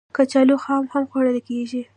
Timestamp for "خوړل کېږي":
1.09-1.81